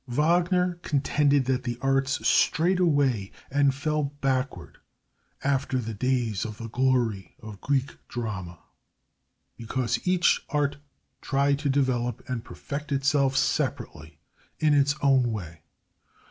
Wagner 0.07 0.79
contended 0.81 1.45
that 1.45 1.61
the 1.63 1.77
arts 1.79 2.27
strayed 2.27 2.79
away 2.79 3.31
and 3.51 3.75
fell 3.75 4.05
backward 4.19 4.79
after 5.43 5.77
the 5.77 5.93
days 5.93 6.43
of 6.43 6.57
the 6.57 6.69
glory 6.69 7.35
of 7.39 7.61
Greek 7.61 7.97
Drama, 8.07 8.57
because 9.57 9.99
each 10.03 10.43
art 10.49 10.77
tried 11.21 11.59
to 11.59 11.69
develop 11.69 12.27
and 12.27 12.43
perfect 12.43 12.91
itself 12.91 13.37
separately 13.37 14.17
in 14.57 14.73
its 14.73 14.95
own 15.03 15.31
way. 15.31 15.61